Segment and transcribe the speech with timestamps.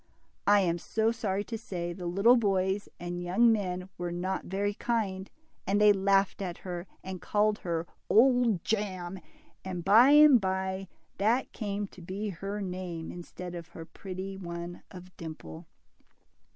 [0.47, 5.29] I am sorry to say the little boys and young men were not very kind,
[5.67, 9.19] and they laughed at her, and called her Old Jam,"
[9.63, 10.87] and by and by
[11.19, 15.67] that came to be her name instead of her pretty one of Dimple.